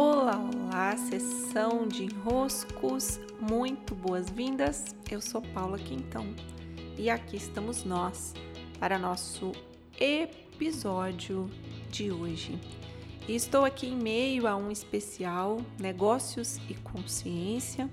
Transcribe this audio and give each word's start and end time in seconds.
Olá, 0.00 0.38
olá, 0.38 0.96
sessão 0.96 1.88
de 1.88 2.04
enroscos, 2.04 3.18
muito 3.40 3.96
boas-vindas. 3.96 4.94
Eu 5.10 5.20
sou 5.20 5.42
Paula 5.42 5.76
Quintão 5.76 6.24
e 6.96 7.10
aqui 7.10 7.36
estamos 7.36 7.82
nós 7.82 8.32
para 8.78 8.96
nosso 8.96 9.50
episódio 9.98 11.50
de 11.90 12.12
hoje. 12.12 12.60
E 13.26 13.34
estou 13.34 13.64
aqui 13.64 13.88
em 13.88 13.96
meio 13.96 14.46
a 14.46 14.54
um 14.54 14.70
especial 14.70 15.60
Negócios 15.80 16.60
e 16.70 16.74
Consciência, 16.74 17.90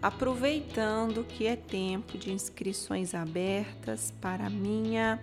aproveitando 0.00 1.22
que 1.22 1.46
é 1.46 1.54
tempo 1.54 2.16
de 2.16 2.32
inscrições 2.32 3.14
abertas 3.14 4.10
para 4.22 4.46
a 4.46 4.50
minha 4.50 5.20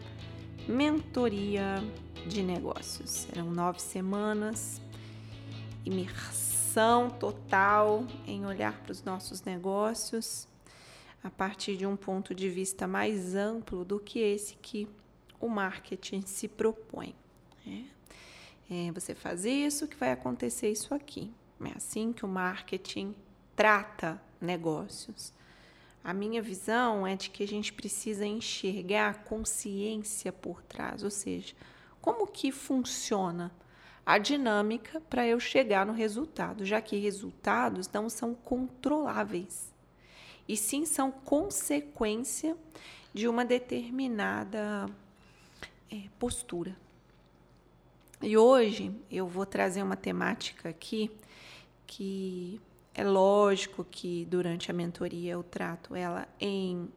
mentoria 0.67 1.83
de 2.27 2.43
negócios. 2.43 3.09
Serão 3.09 3.49
nove 3.49 3.81
semanas, 3.81 4.79
imersão 5.89 7.09
total 7.09 8.05
em 8.27 8.45
olhar 8.45 8.79
para 8.81 8.91
os 8.91 9.03
nossos 9.03 9.41
negócios 9.41 10.47
a 11.23 11.29
partir 11.29 11.75
de 11.75 11.85
um 11.85 11.97
ponto 11.97 12.33
de 12.33 12.47
vista 12.49 12.87
mais 12.87 13.35
amplo 13.35 13.83
do 13.83 13.99
que 13.99 14.19
esse 14.19 14.55
que 14.55 14.87
o 15.39 15.49
marketing 15.49 16.21
se 16.21 16.47
propõe. 16.47 17.13
Né? 17.65 17.85
É, 18.69 18.91
você 18.91 19.15
faz 19.15 19.45
isso 19.45 19.87
que 19.87 19.97
vai 19.97 20.11
acontecer 20.11 20.71
isso 20.71 20.93
aqui. 20.93 21.31
É 21.65 21.75
assim 21.75 22.13
que 22.13 22.23
o 22.23 22.27
marketing 22.27 23.13
trata 23.55 24.21
negócios. 24.39 25.33
A 26.01 26.13
minha 26.13 26.41
visão 26.41 27.05
é 27.05 27.15
de 27.15 27.29
que 27.29 27.43
a 27.43 27.47
gente 27.47 27.73
precisa 27.73 28.25
enxergar 28.25 29.09
a 29.09 29.13
consciência 29.13 30.31
por 30.31 30.61
trás, 30.63 31.03
ou 31.03 31.09
seja, 31.09 31.53
como 31.99 32.25
que 32.25 32.51
funciona 32.51 33.51
a 34.05 34.17
dinâmica 34.17 35.01
para 35.01 35.27
eu 35.27 35.39
chegar 35.39 35.85
no 35.85 35.93
resultado, 35.93 36.65
já 36.65 36.81
que 36.81 36.97
resultados 36.97 37.89
não 37.91 38.09
são 38.09 38.33
controláveis, 38.33 39.73
e 40.47 40.57
sim 40.57 40.85
são 40.85 41.11
consequência 41.11 42.57
de 43.13 43.27
uma 43.27 43.45
determinada 43.45 44.89
é, 45.91 46.03
postura. 46.17 46.75
E 48.21 48.35
hoje 48.35 48.91
eu 49.09 49.27
vou 49.27 49.45
trazer 49.45 49.81
uma 49.81 49.95
temática 49.95 50.69
aqui 50.69 51.09
que 51.87 52.59
é 52.93 53.03
lógico 53.03 53.85
que 53.89 54.25
durante 54.25 54.69
a 54.69 54.73
mentoria 54.73 55.33
eu 55.33 55.43
trato 55.43 55.95
ela 55.95 56.27
em 56.39 56.89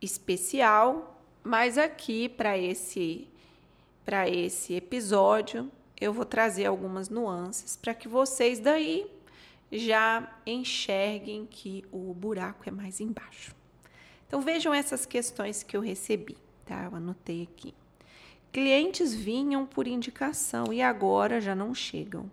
especial, 0.00 1.20
mas 1.42 1.76
aqui 1.76 2.28
para 2.28 2.56
esse 2.56 3.26
para 4.04 4.28
esse 4.28 4.74
episódio 4.74 5.70
eu 6.00 6.12
vou 6.12 6.24
trazer 6.24 6.66
algumas 6.66 7.08
nuances 7.08 7.76
para 7.76 7.94
que 7.94 8.08
vocês 8.08 8.60
daí 8.60 9.10
já 9.70 10.32
enxerguem 10.46 11.46
que 11.46 11.84
o 11.92 12.14
buraco 12.14 12.68
é 12.68 12.72
mais 12.72 13.00
embaixo. 13.00 13.54
Então 14.26 14.40
vejam 14.40 14.72
essas 14.72 15.04
questões 15.04 15.62
que 15.62 15.76
eu 15.76 15.80
recebi, 15.80 16.36
tá? 16.64 16.84
Eu 16.84 16.96
anotei 16.96 17.42
aqui. 17.42 17.74
Clientes 18.52 19.14
vinham 19.14 19.66
por 19.66 19.86
indicação 19.86 20.72
e 20.72 20.80
agora 20.80 21.40
já 21.40 21.54
não 21.54 21.74
chegam. 21.74 22.30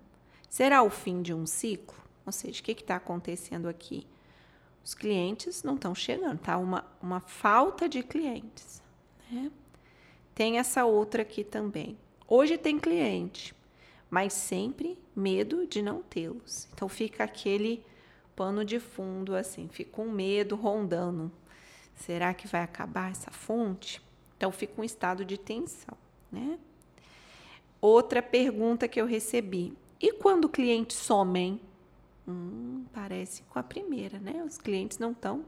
Será 0.50 0.84
o 0.84 0.90
fim 0.90 1.22
de 1.22 1.34
um 1.34 1.46
ciclo? 1.46 1.98
Ou 2.26 2.32
seja, 2.32 2.62
o 2.62 2.64
que 2.64 2.72
está 2.72 2.96
acontecendo 2.96 3.68
aqui? 3.68 4.08
Os 4.84 4.94
clientes 4.94 5.64
não 5.64 5.76
estão 5.76 5.94
chegando, 5.94 6.40
tá? 6.40 6.58
Uma, 6.58 6.86
uma 7.02 7.20
falta 7.20 7.90
de 7.90 8.04
clientes. 8.04 8.82
Né? 9.30 9.52
Tem 10.34 10.58
essa 10.60 10.86
outra 10.86 11.24
aqui 11.24 11.44
também. 11.44 11.98
Hoje 12.28 12.58
tem 12.58 12.80
cliente, 12.80 13.56
mas 14.10 14.34
sempre 14.34 14.98
medo 15.16 15.68
de 15.68 15.82
não 15.82 16.02
tê-los. 16.02 16.68
Então 16.74 16.90
fica 16.90 17.24
aquele 17.24 17.84
pano 18.36 18.66
de 18.66 18.80
fundo 18.80 19.36
assim, 19.36 19.68
fica 19.68 20.02
um 20.02 20.12
medo 20.12 20.56
rondando. 20.56 21.32
Será 21.96 22.34
que 22.34 22.48
vai 22.48 22.62
acabar 22.62 23.12
essa 23.12 23.32
fonte? 23.32 24.02
Então 24.38 24.52
fica 24.52 24.82
um 24.82 24.84
estado 24.84 25.24
de 25.24 25.38
tensão, 25.38 25.98
né? 26.32 26.60
Outra 27.80 28.22
pergunta 28.22 28.88
que 28.88 29.00
eu 29.00 29.06
recebi: 29.06 29.74
e 30.02 30.12
quando 30.14 30.46
o 30.46 30.50
cliente 30.50 30.94
some, 30.94 31.62
Hum, 32.28 32.86
parece 32.92 33.44
com 33.44 33.60
a 33.60 33.64
primeira, 33.64 34.20
né? 34.20 34.44
Os 34.44 34.58
clientes 34.58 34.98
não 34.98 35.12
estão 35.12 35.46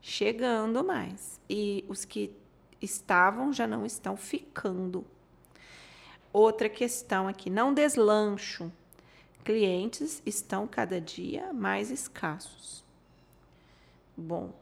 chegando 0.00 0.84
mais. 0.84 1.40
E 1.48 1.84
os 1.88 2.04
que 2.04 2.36
estavam 2.80 3.52
já 3.52 3.66
não 3.66 3.86
estão 3.86 4.16
ficando. 4.16 5.04
Outra 6.32 6.68
questão 6.68 7.28
aqui, 7.28 7.50
não 7.50 7.74
deslancho. 7.74 8.72
Clientes 9.44 10.22
estão 10.24 10.66
cada 10.66 11.00
dia 11.00 11.52
mais 11.52 11.90
escassos. 11.90 12.82
Bom, 14.16 14.52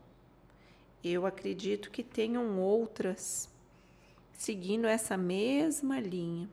eu 1.05 1.27
acredito 1.27 1.91
que 1.91 2.03
tenham 2.03 2.59
outras 2.59 3.49
seguindo 4.33 4.87
essa 4.87 5.17
mesma 5.17 6.01
linha. 6.01 6.49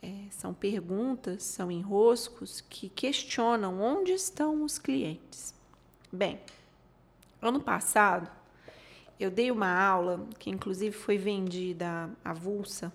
É, 0.00 0.26
são 0.30 0.54
perguntas, 0.54 1.42
são 1.42 1.70
enroscos 1.70 2.60
que 2.60 2.88
questionam 2.88 3.80
onde 3.80 4.12
estão 4.12 4.64
os 4.64 4.78
clientes. 4.78 5.54
Bem, 6.10 6.40
ano 7.40 7.60
passado 7.60 8.30
eu 9.18 9.30
dei 9.30 9.50
uma 9.50 9.72
aula 9.72 10.26
que 10.38 10.50
inclusive 10.50 10.96
foi 10.96 11.18
vendida 11.18 12.10
avulsa 12.24 12.92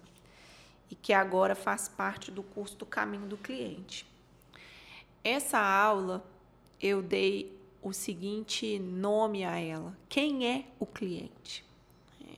e 0.89 0.95
que 0.95 1.13
agora 1.13 1.55
faz 1.55 1.87
parte 1.87 2.31
do 2.31 2.43
curso 2.43 2.77
do 2.77 2.85
caminho 2.85 3.27
do 3.27 3.37
cliente. 3.37 4.05
Essa 5.23 5.59
aula 5.59 6.25
eu 6.81 7.01
dei 7.01 7.57
o 7.81 7.93
seguinte 7.93 8.79
nome 8.79 9.43
a 9.43 9.57
ela: 9.59 9.97
quem 10.07 10.47
é 10.47 10.65
o 10.79 10.85
cliente? 10.85 11.65
É. 12.21 12.35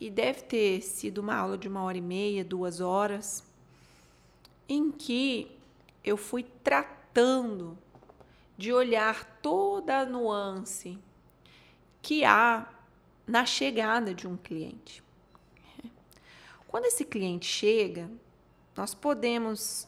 E 0.00 0.10
deve 0.10 0.42
ter 0.42 0.80
sido 0.82 1.18
uma 1.18 1.34
aula 1.34 1.58
de 1.58 1.68
uma 1.68 1.82
hora 1.82 1.98
e 1.98 2.02
meia, 2.02 2.44
duas 2.44 2.80
horas 2.80 3.44
em 4.68 4.90
que 4.90 5.50
eu 6.02 6.16
fui 6.16 6.44
tratando 6.64 7.76
de 8.56 8.72
olhar 8.72 9.38
toda 9.42 10.00
a 10.00 10.06
nuance 10.06 10.98
que 12.00 12.24
há 12.24 12.68
na 13.26 13.44
chegada 13.44 14.14
de 14.14 14.26
um 14.26 14.36
cliente. 14.36 15.02
Quando 16.72 16.86
esse 16.86 17.04
cliente 17.04 17.44
chega, 17.44 18.10
nós 18.74 18.94
podemos 18.94 19.86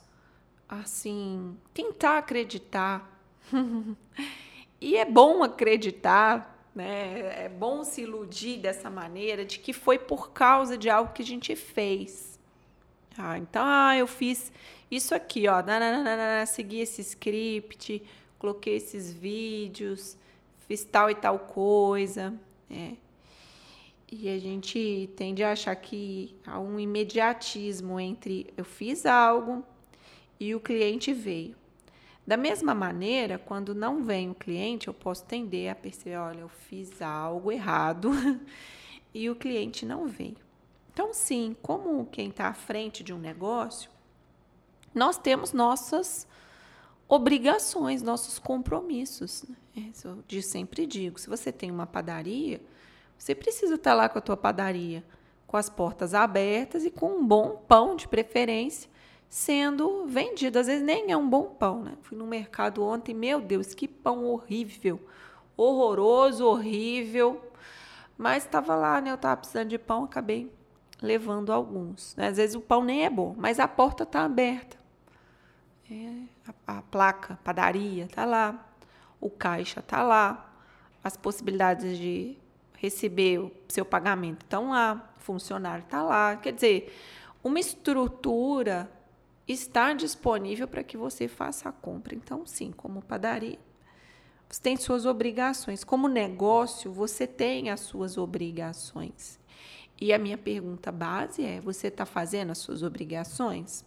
assim 0.68 1.56
tentar 1.72 2.18
acreditar. 2.18 3.10
e 4.78 4.94
é 4.94 5.06
bom 5.06 5.42
acreditar, 5.42 6.68
né? 6.74 7.44
É 7.46 7.48
bom 7.48 7.84
se 7.84 8.02
iludir 8.02 8.58
dessa 8.58 8.90
maneira 8.90 9.46
de 9.46 9.58
que 9.58 9.72
foi 9.72 9.98
por 9.98 10.32
causa 10.32 10.76
de 10.76 10.90
algo 10.90 11.14
que 11.14 11.22
a 11.22 11.24
gente 11.24 11.56
fez. 11.56 12.38
Ah, 13.16 13.38
então, 13.38 13.62
ah, 13.64 13.96
eu 13.96 14.06
fiz 14.06 14.52
isso 14.90 15.14
aqui, 15.14 15.48
ó, 15.48 15.62
nananana, 15.62 16.44
segui 16.44 16.80
esse 16.80 17.00
script, 17.00 18.02
coloquei 18.38 18.76
esses 18.76 19.10
vídeos, 19.10 20.18
fiz 20.68 20.84
tal 20.84 21.10
e 21.10 21.14
tal 21.14 21.38
coisa, 21.38 22.34
né? 22.68 22.98
E 24.16 24.28
a 24.28 24.38
gente 24.38 25.10
tende 25.16 25.42
a 25.42 25.50
achar 25.50 25.74
que 25.74 26.36
há 26.46 26.60
um 26.60 26.78
imediatismo 26.78 27.98
entre 27.98 28.46
eu 28.56 28.64
fiz 28.64 29.04
algo 29.04 29.64
e 30.38 30.54
o 30.54 30.60
cliente 30.60 31.12
veio. 31.12 31.56
Da 32.24 32.36
mesma 32.36 32.76
maneira, 32.76 33.38
quando 33.38 33.74
não 33.74 34.04
vem 34.04 34.30
o 34.30 34.34
cliente, 34.34 34.86
eu 34.86 34.94
posso 34.94 35.24
tender 35.24 35.68
a 35.68 35.74
perceber, 35.74 36.16
olha, 36.16 36.40
eu 36.42 36.48
fiz 36.48 37.02
algo 37.02 37.50
errado 37.50 38.12
e 39.12 39.28
o 39.28 39.34
cliente 39.34 39.84
não 39.84 40.06
veio. 40.06 40.36
Então, 40.92 41.12
sim, 41.12 41.56
como 41.60 42.06
quem 42.06 42.28
está 42.28 42.46
à 42.46 42.54
frente 42.54 43.02
de 43.02 43.12
um 43.12 43.18
negócio, 43.18 43.90
nós 44.94 45.18
temos 45.18 45.52
nossas 45.52 46.24
obrigações, 47.08 48.00
nossos 48.00 48.38
compromissos. 48.38 49.44
Né? 49.74 49.90
Eu 50.30 50.42
sempre 50.42 50.86
digo: 50.86 51.18
se 51.18 51.28
você 51.28 51.50
tem 51.50 51.68
uma 51.68 51.84
padaria, 51.84 52.60
você 53.18 53.34
precisa 53.34 53.74
estar 53.74 53.94
lá 53.94 54.08
com 54.08 54.18
a 54.18 54.22
tua 54.22 54.36
padaria, 54.36 55.04
com 55.46 55.56
as 55.56 55.70
portas 55.70 56.14
abertas 56.14 56.84
e 56.84 56.90
com 56.90 57.18
um 57.18 57.26
bom 57.26 57.62
pão, 57.68 57.96
de 57.96 58.08
preferência, 58.08 58.90
sendo 59.28 60.06
vendido. 60.06 60.58
Às 60.58 60.66
vezes 60.66 60.82
nem 60.82 61.10
é 61.10 61.16
um 61.16 61.28
bom 61.28 61.44
pão, 61.44 61.82
né? 61.82 61.94
Fui 62.02 62.16
no 62.16 62.26
mercado 62.26 62.82
ontem, 62.84 63.14
meu 63.14 63.40
Deus, 63.40 63.74
que 63.74 63.86
pão 63.88 64.24
horrível, 64.24 65.00
horroroso, 65.56 66.46
horrível. 66.46 67.40
Mas 68.16 68.44
estava 68.44 68.74
lá, 68.74 69.00
né? 69.00 69.10
Eu 69.10 69.16
estava 69.16 69.36
precisando 69.36 69.68
de 69.68 69.78
pão, 69.78 70.04
acabei 70.04 70.52
levando 71.00 71.52
alguns. 71.52 72.14
Né? 72.16 72.28
Às 72.28 72.36
vezes 72.36 72.56
o 72.56 72.60
pão 72.60 72.82
nem 72.82 73.04
é 73.04 73.10
bom, 73.10 73.34
mas 73.36 73.60
a 73.60 73.68
porta 73.68 74.04
está 74.04 74.24
aberta. 74.24 74.76
É, 75.90 76.24
a, 76.66 76.78
a, 76.78 76.82
placa, 76.82 77.38
padaria, 77.44 78.04
está 78.04 78.24
lá. 78.24 78.66
O 79.20 79.30
caixa 79.30 79.80
está 79.80 80.02
lá. 80.02 80.50
As 81.02 81.16
possibilidades 81.16 81.98
de 81.98 82.36
receber 82.78 83.38
o 83.38 83.52
seu 83.68 83.84
pagamento 83.84 84.42
estão 84.42 84.70
lá. 84.70 85.14
O 85.16 85.20
funcionário 85.20 85.84
está 85.84 86.02
lá. 86.02 86.36
Quer 86.36 86.52
dizer, 86.52 86.94
uma 87.42 87.58
estrutura 87.58 88.90
está 89.46 89.92
disponível 89.92 90.66
para 90.66 90.82
que 90.82 90.96
você 90.96 91.28
faça 91.28 91.68
a 91.68 91.72
compra. 91.72 92.14
Então, 92.14 92.46
sim, 92.46 92.72
como 92.72 93.02
padaria, 93.02 93.58
você 94.48 94.60
tem 94.60 94.76
suas 94.76 95.06
obrigações. 95.06 95.84
Como 95.84 96.08
negócio, 96.08 96.92
você 96.92 97.26
tem 97.26 97.70
as 97.70 97.80
suas 97.80 98.16
obrigações. 98.16 99.38
E 100.00 100.12
a 100.12 100.18
minha 100.18 100.38
pergunta 100.38 100.90
base 100.92 101.44
é: 101.44 101.60
você 101.60 101.88
está 101.88 102.04
fazendo 102.04 102.50
as 102.50 102.58
suas 102.58 102.82
obrigações? 102.82 103.84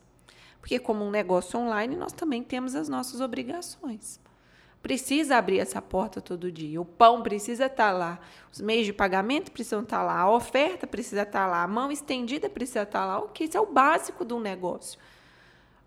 Porque, 0.59 0.79
como 0.79 1.05
um 1.05 1.11
negócio 1.11 1.59
online, 1.59 1.95
nós 1.95 2.11
também 2.11 2.43
temos 2.43 2.75
as 2.75 2.89
nossas 2.89 3.21
obrigações. 3.21 4.19
Precisa 4.87 5.35
abrir 5.35 5.59
essa 5.59 5.81
porta 5.81 6.21
todo 6.21 6.49
dia. 6.49 6.79
O 6.79 6.85
pão 6.85 7.21
precisa 7.21 7.65
estar 7.65 7.91
tá 7.91 7.91
lá. 7.91 8.19
Os 8.49 8.61
meios 8.61 8.85
de 8.85 8.93
pagamento 8.93 9.51
precisam 9.51 9.81
estar 9.81 9.97
tá 9.97 10.03
lá. 10.03 10.17
A 10.21 10.31
oferta 10.31 10.87
precisa 10.87 11.23
estar 11.23 11.41
tá 11.41 11.45
lá. 11.45 11.63
A 11.63 11.67
mão 11.67 11.91
estendida 11.91 12.49
precisa 12.49 12.83
estar 12.83 13.05
lá. 13.05 13.19
O 13.19 13.27
que? 13.27 13.43
Isso 13.43 13.57
é 13.57 13.59
o 13.59 13.65
básico 13.65 14.23
de 14.23 14.33
um 14.33 14.39
negócio. 14.39 14.97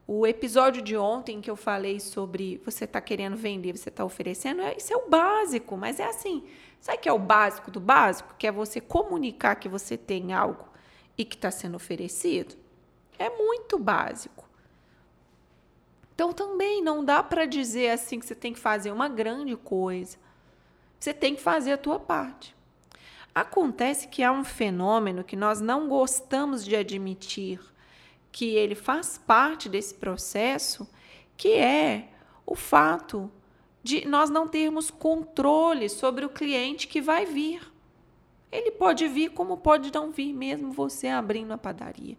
O 0.07 0.27
episódio 0.27 0.83
de 0.83 0.99
ontem 0.99 1.41
que 1.41 1.51
eu 1.51 1.57
falei 1.57 1.99
sobre 1.99 2.61
você 2.63 2.85
está 2.85 3.01
querendo 3.01 3.39
vender, 3.39 3.75
você 3.75 3.89
está 3.89 4.05
oferecendo, 4.05 4.61
é, 4.61 4.77
isso 4.77 4.93
é 4.93 4.97
o 4.99 5.09
básico, 5.09 5.79
mas 5.79 5.99
é 5.99 6.05
assim. 6.05 6.45
Sabe 6.79 6.99
que 6.99 7.09
é 7.09 7.13
o 7.15 7.19
básico 7.19 7.71
do 7.71 7.81
básico? 7.81 8.35
Que 8.37 8.49
é 8.49 8.53
você 8.53 8.83
comunicar 8.83 9.57
que 9.57 9.69
você 9.69 9.97
tem 9.97 10.35
algo 10.35 10.69
e 11.17 11.25
que 11.25 11.37
está 11.37 11.51
sendo 11.51 11.77
oferecido? 11.77 12.55
É 13.19 13.31
muito 13.31 13.79
básico. 13.79 14.50
Então 16.21 16.35
também 16.35 16.83
não 16.83 17.03
dá 17.03 17.23
para 17.23 17.47
dizer 17.47 17.93
assim 17.93 18.21
que 18.21 18.27
você 18.27 18.35
tem 18.35 18.53
que 18.53 18.59
fazer 18.59 18.93
uma 18.93 19.09
grande 19.09 19.57
coisa. 19.57 20.19
Você 20.99 21.15
tem 21.15 21.35
que 21.35 21.41
fazer 21.41 21.73
a 21.73 21.79
tua 21.79 21.99
parte. 21.99 22.55
Acontece 23.35 24.07
que 24.07 24.23
há 24.23 24.31
um 24.31 24.45
fenômeno 24.45 25.25
que 25.25 25.35
nós 25.35 25.63
não 25.63 25.89
gostamos 25.89 26.63
de 26.63 26.77
admitir 26.77 27.59
que 28.31 28.55
ele 28.55 28.75
faz 28.75 29.17
parte 29.17 29.67
desse 29.67 29.95
processo, 29.95 30.87
que 31.39 31.55
é 31.55 32.11
o 32.45 32.55
fato 32.55 33.33
de 33.83 34.07
nós 34.07 34.29
não 34.29 34.47
termos 34.47 34.91
controle 34.91 35.89
sobre 35.89 36.27
o 36.27 36.29
cliente 36.29 36.87
que 36.87 37.01
vai 37.01 37.25
vir. 37.25 37.63
Ele 38.53 38.73
pode 38.73 39.09
vir 39.09 39.31
como 39.31 39.57
pode 39.57 39.91
não 39.91 40.11
vir, 40.11 40.35
mesmo 40.35 40.71
você 40.71 41.09
abrindo 41.09 41.53
a 41.53 41.57
padaria. 41.57 42.19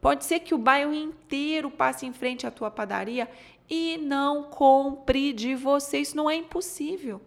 Pode 0.00 0.24
ser 0.24 0.40
que 0.40 0.54
o 0.54 0.58
bairro 0.58 0.92
inteiro 0.92 1.70
passe 1.70 2.06
em 2.06 2.12
frente 2.12 2.46
à 2.46 2.50
tua 2.50 2.70
padaria 2.70 3.28
e 3.68 3.98
não 3.98 4.44
compre 4.44 5.32
de 5.32 5.54
você. 5.54 5.98
Isso 5.98 6.16
não 6.16 6.30
é 6.30 6.36
impossível. 6.36 7.20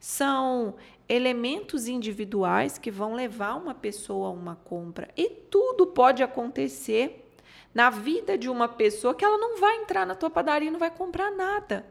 São 0.00 0.74
elementos 1.08 1.86
individuais 1.86 2.78
que 2.78 2.90
vão 2.90 3.14
levar 3.14 3.54
uma 3.54 3.74
pessoa 3.74 4.28
a 4.28 4.32
uma 4.32 4.56
compra. 4.56 5.08
E 5.16 5.28
tudo 5.28 5.86
pode 5.86 6.22
acontecer 6.22 7.30
na 7.74 7.90
vida 7.90 8.36
de 8.36 8.48
uma 8.48 8.68
pessoa 8.68 9.14
que 9.14 9.24
ela 9.24 9.38
não 9.38 9.58
vai 9.58 9.76
entrar 9.76 10.06
na 10.06 10.14
tua 10.14 10.30
padaria 10.30 10.68
e 10.68 10.72
não 10.72 10.78
vai 10.78 10.90
comprar 10.90 11.30
nada. 11.30 11.86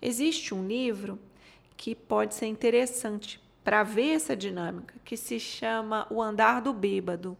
Existe 0.00 0.54
um 0.54 0.66
livro 0.66 1.18
que 1.76 1.94
pode 1.94 2.34
ser 2.34 2.46
interessante 2.46 3.40
para 3.64 3.82
ver 3.82 4.14
essa 4.14 4.36
dinâmica, 4.36 4.94
que 5.04 5.16
se 5.16 5.38
chama 5.40 6.06
O 6.10 6.22
Andar 6.22 6.60
do 6.60 6.72
Bêbado. 6.72 7.36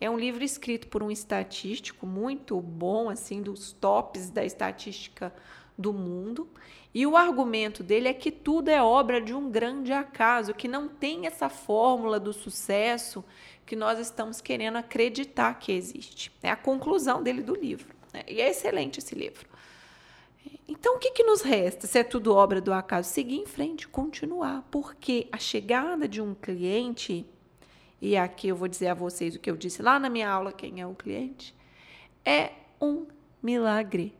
É 0.00 0.10
um 0.10 0.18
livro 0.18 0.44
escrito 0.44 0.88
por 0.88 1.02
um 1.02 1.10
estatístico 1.10 2.06
muito 2.06 2.60
bom, 2.60 3.08
assim, 3.08 3.40
dos 3.40 3.72
tops 3.72 4.30
da 4.30 4.44
estatística 4.44 5.32
do 5.76 5.92
mundo. 5.92 6.48
E 6.94 7.06
o 7.06 7.16
argumento 7.16 7.82
dele 7.82 8.08
é 8.08 8.14
que 8.14 8.30
tudo 8.30 8.68
é 8.68 8.82
obra 8.82 9.20
de 9.20 9.34
um 9.34 9.50
grande 9.50 9.92
acaso, 9.92 10.54
que 10.54 10.68
não 10.68 10.88
tem 10.88 11.26
essa 11.26 11.48
fórmula 11.48 12.18
do 12.18 12.32
sucesso 12.32 13.24
que 13.66 13.76
nós 13.76 13.98
estamos 13.98 14.40
querendo 14.40 14.76
acreditar 14.76 15.58
que 15.58 15.72
existe. 15.72 16.32
É 16.42 16.50
a 16.50 16.56
conclusão 16.56 17.22
dele 17.22 17.42
do 17.42 17.54
livro. 17.54 17.94
Né? 18.12 18.22
E 18.28 18.40
é 18.40 18.50
excelente 18.50 18.98
esse 18.98 19.14
livro. 19.14 19.46
Então, 20.68 20.96
o 20.96 20.98
que, 20.98 21.10
que 21.10 21.24
nos 21.24 21.42
resta, 21.42 21.86
se 21.86 21.98
é 21.98 22.04
tudo 22.04 22.34
obra 22.34 22.60
do 22.60 22.72
acaso? 22.72 23.10
Seguir 23.10 23.36
em 23.36 23.46
frente, 23.46 23.88
continuar. 23.88 24.66
Porque 24.70 25.28
a 25.30 25.38
chegada 25.38 26.08
de 26.08 26.20
um 26.20 26.34
cliente, 26.34 27.26
e 28.00 28.16
aqui 28.16 28.48
eu 28.48 28.56
vou 28.56 28.68
dizer 28.68 28.88
a 28.88 28.94
vocês 28.94 29.34
o 29.34 29.38
que 29.38 29.50
eu 29.50 29.56
disse 29.56 29.82
lá 29.82 29.98
na 29.98 30.08
minha 30.08 30.28
aula, 30.28 30.52
quem 30.52 30.80
é 30.80 30.86
o 30.86 30.94
cliente, 30.94 31.54
é 32.24 32.52
um 32.80 33.06
milagre. 33.42 34.14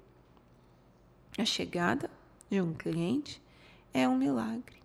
A 1.39 1.45
chegada 1.45 2.11
de 2.51 2.61
um 2.61 2.73
cliente 2.73 3.43
é 3.93 4.09
um 4.09 4.17
milagre. 4.17 4.77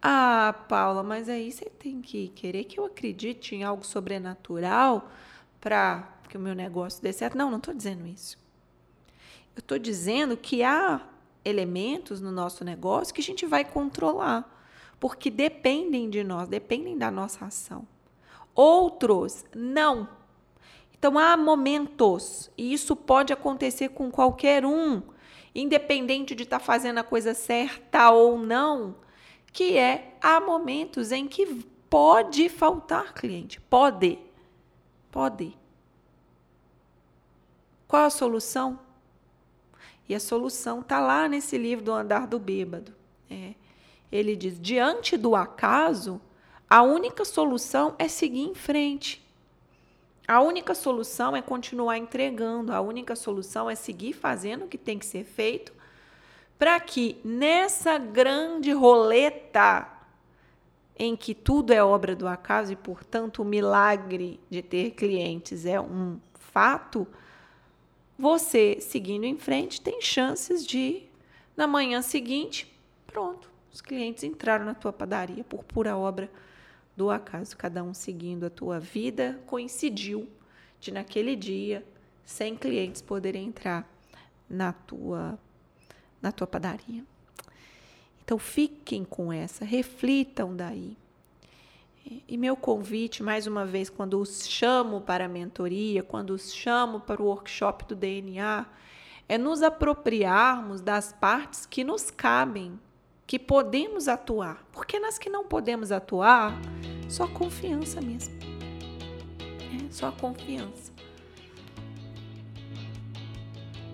Ah, 0.00 0.54
Paula, 0.68 1.02
mas 1.02 1.28
aí 1.28 1.50
você 1.50 1.66
tem 1.66 2.00
que 2.00 2.28
querer 2.28 2.64
que 2.64 2.78
eu 2.78 2.84
acredite 2.84 3.54
em 3.54 3.64
algo 3.64 3.84
sobrenatural 3.84 5.10
para 5.60 6.06
que 6.28 6.36
o 6.36 6.40
meu 6.40 6.54
negócio 6.54 7.02
dê 7.02 7.12
certo. 7.12 7.38
Não, 7.38 7.50
não 7.50 7.58
estou 7.58 7.74
dizendo 7.74 8.06
isso. 8.06 8.38
Eu 9.56 9.60
estou 9.60 9.78
dizendo 9.78 10.36
que 10.36 10.62
há 10.62 11.00
elementos 11.44 12.20
no 12.20 12.32
nosso 12.32 12.64
negócio 12.64 13.14
que 13.14 13.20
a 13.20 13.24
gente 13.24 13.46
vai 13.46 13.64
controlar, 13.64 14.53
porque 14.98 15.30
dependem 15.30 16.08
de 16.08 16.24
nós, 16.24 16.48
dependem 16.48 16.96
da 16.96 17.10
nossa 17.10 17.44
ação. 17.44 17.86
Outros 18.54 19.44
não. 19.54 20.08
Então 20.96 21.18
há 21.18 21.36
momentos, 21.36 22.50
e 22.56 22.72
isso 22.72 22.96
pode 22.96 23.32
acontecer 23.32 23.90
com 23.90 24.10
qualquer 24.10 24.64
um, 24.64 25.02
independente 25.54 26.34
de 26.34 26.44
estar 26.44 26.58
tá 26.58 26.64
fazendo 26.64 26.98
a 26.98 27.04
coisa 27.04 27.34
certa 27.34 28.10
ou 28.10 28.38
não, 28.38 28.94
que 29.52 29.76
é 29.76 30.16
há 30.20 30.40
momentos 30.40 31.12
em 31.12 31.28
que 31.28 31.46
pode 31.90 32.48
faltar 32.48 33.12
cliente. 33.12 33.60
Pode. 33.60 34.18
Pode. 35.10 35.56
Qual 37.86 38.04
a 38.04 38.10
solução? 38.10 38.80
E 40.08 40.14
a 40.14 40.20
solução 40.20 40.80
está 40.80 40.98
lá 40.98 41.28
nesse 41.28 41.56
livro 41.56 41.84
do 41.84 41.92
Andar 41.92 42.26
do 42.26 42.38
Bêbado. 42.38 42.94
É. 43.30 43.54
Ele 44.14 44.36
diz: 44.36 44.60
diante 44.60 45.16
do 45.16 45.34
acaso, 45.34 46.20
a 46.70 46.82
única 46.82 47.24
solução 47.24 47.96
é 47.98 48.06
seguir 48.06 48.42
em 48.42 48.54
frente. 48.54 49.20
A 50.26 50.40
única 50.40 50.72
solução 50.72 51.34
é 51.34 51.42
continuar 51.42 51.98
entregando, 51.98 52.72
a 52.72 52.80
única 52.80 53.16
solução 53.16 53.68
é 53.68 53.74
seguir 53.74 54.12
fazendo 54.12 54.66
o 54.66 54.68
que 54.68 54.78
tem 54.78 54.98
que 54.98 55.04
ser 55.04 55.24
feito 55.24 55.72
para 56.56 56.78
que 56.78 57.20
nessa 57.24 57.98
grande 57.98 58.70
roleta 58.72 59.88
em 60.96 61.16
que 61.16 61.34
tudo 61.34 61.72
é 61.72 61.82
obra 61.82 62.14
do 62.14 62.28
acaso 62.28 62.72
e, 62.72 62.76
portanto, 62.76 63.42
o 63.42 63.44
milagre 63.44 64.38
de 64.48 64.62
ter 64.62 64.92
clientes 64.92 65.66
é 65.66 65.80
um 65.80 66.20
fato, 66.34 67.06
você, 68.16 68.78
seguindo 68.80 69.24
em 69.24 69.36
frente, 69.36 69.80
tem 69.80 70.00
chances 70.00 70.64
de, 70.64 71.02
na 71.56 71.66
manhã 71.66 72.00
seguinte, 72.00 72.72
pronto, 73.08 73.50
os 73.74 73.80
clientes 73.80 74.22
entraram 74.22 74.64
na 74.64 74.72
tua 74.72 74.92
padaria 74.92 75.42
por 75.42 75.64
pura 75.64 75.96
obra 75.96 76.30
do 76.96 77.10
acaso, 77.10 77.56
cada 77.56 77.82
um 77.82 77.92
seguindo 77.92 78.46
a 78.46 78.50
tua 78.50 78.78
vida, 78.78 79.40
coincidiu 79.46 80.28
de 80.78 80.92
naquele 80.92 81.34
dia, 81.34 81.84
sem 82.24 82.54
clientes 82.54 83.02
poderem 83.02 83.48
entrar 83.48 83.92
na 84.48 84.72
tua 84.72 85.36
na 86.22 86.30
tua 86.30 86.46
padaria. 86.46 87.04
Então 88.24 88.38
fiquem 88.38 89.04
com 89.04 89.32
essa, 89.32 89.64
reflitam 89.64 90.54
daí. 90.54 90.96
E 92.28 92.36
meu 92.38 92.56
convite, 92.56 93.24
mais 93.24 93.46
uma 93.48 93.66
vez, 93.66 93.90
quando 93.90 94.20
os 94.20 94.48
chamo 94.48 95.00
para 95.00 95.24
a 95.24 95.28
mentoria, 95.28 96.02
quando 96.02 96.30
os 96.30 96.54
chamo 96.54 97.00
para 97.00 97.20
o 97.20 97.26
workshop 97.26 97.86
do 97.86 97.96
DNA, 97.96 98.66
é 99.28 99.36
nos 99.36 99.62
apropriarmos 99.62 100.80
das 100.80 101.12
partes 101.12 101.66
que 101.66 101.82
nos 101.82 102.10
cabem, 102.10 102.78
que 103.26 103.38
podemos 103.38 104.08
atuar. 104.08 104.64
Porque 104.72 104.98
nas 104.98 105.18
que 105.18 105.30
não 105.30 105.44
podemos 105.44 105.90
atuar, 105.92 106.52
só 107.08 107.26
confiança 107.26 108.00
mesmo. 108.00 108.34
É, 109.60 109.90
só 109.90 110.12
confiança. 110.12 110.92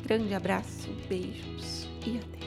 Grande 0.02 0.34
abraço, 0.34 0.90
beijos 1.08 1.88
e 2.04 2.18
até. 2.18 2.39